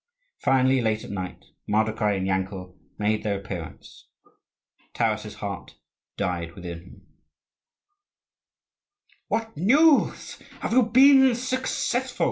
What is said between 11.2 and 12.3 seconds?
successful?"